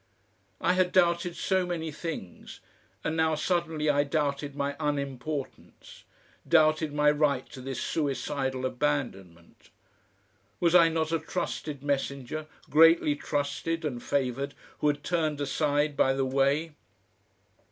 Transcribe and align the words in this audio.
I 0.59 0.73
had 0.73 0.91
doubted 0.91 1.35
so 1.35 1.63
many 1.63 1.91
things, 1.91 2.59
and 3.03 3.15
now 3.15 3.35
suddenly 3.35 3.87
I 3.87 4.03
doubted 4.03 4.55
my 4.55 4.75
unimportance, 4.79 6.05
doubted 6.47 6.91
my 6.91 7.11
right 7.11 7.47
to 7.51 7.61
this 7.61 7.79
suicidal 7.79 8.65
abandonment. 8.65 9.69
Was 10.59 10.73
I 10.73 10.89
not 10.89 11.11
a 11.11 11.19
trusted 11.19 11.83
messenger, 11.83 12.47
greatly 12.67 13.15
trusted 13.15 13.85
and 13.85 14.01
favoured, 14.01 14.55
who 14.79 14.87
had 14.87 15.03
turned 15.03 15.39
aside 15.39 15.95
by 15.95 16.13
the 16.13 16.25
way? 16.25 16.71